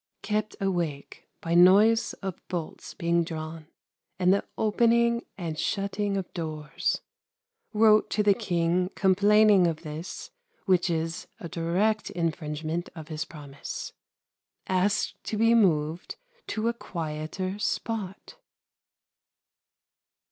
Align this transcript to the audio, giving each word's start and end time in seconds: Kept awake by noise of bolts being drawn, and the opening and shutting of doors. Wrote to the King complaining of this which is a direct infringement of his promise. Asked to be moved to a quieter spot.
Kept 0.23 0.55
awake 0.59 1.27
by 1.41 1.53
noise 1.53 2.13
of 2.23 2.41
bolts 2.47 2.95
being 2.95 3.23
drawn, 3.23 3.67
and 4.17 4.33
the 4.33 4.43
opening 4.57 5.23
and 5.37 5.59
shutting 5.59 6.17
of 6.17 6.33
doors. 6.33 7.01
Wrote 7.71 8.09
to 8.09 8.23
the 8.23 8.33
King 8.33 8.89
complaining 8.95 9.67
of 9.67 9.83
this 9.83 10.31
which 10.65 10.89
is 10.89 11.27
a 11.39 11.47
direct 11.47 12.09
infringement 12.09 12.89
of 12.95 13.09
his 13.09 13.25
promise. 13.25 13.93
Asked 14.65 15.23
to 15.25 15.37
be 15.37 15.53
moved 15.53 16.15
to 16.47 16.67
a 16.67 16.73
quieter 16.73 17.59
spot. 17.59 18.37